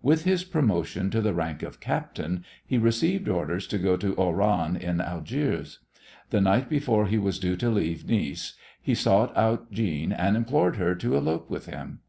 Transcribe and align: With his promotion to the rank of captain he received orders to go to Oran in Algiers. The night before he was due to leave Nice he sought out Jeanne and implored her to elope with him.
With 0.00 0.24
his 0.24 0.44
promotion 0.44 1.10
to 1.10 1.20
the 1.20 1.34
rank 1.34 1.62
of 1.62 1.78
captain 1.78 2.42
he 2.64 2.78
received 2.78 3.28
orders 3.28 3.66
to 3.66 3.76
go 3.76 3.98
to 3.98 4.16
Oran 4.16 4.76
in 4.76 4.98
Algiers. 5.02 5.80
The 6.30 6.40
night 6.40 6.70
before 6.70 7.04
he 7.04 7.18
was 7.18 7.38
due 7.38 7.56
to 7.56 7.68
leave 7.68 8.08
Nice 8.08 8.54
he 8.80 8.94
sought 8.94 9.36
out 9.36 9.70
Jeanne 9.70 10.10
and 10.12 10.38
implored 10.38 10.76
her 10.76 10.94
to 10.94 11.16
elope 11.18 11.50
with 11.50 11.66
him. 11.66 12.00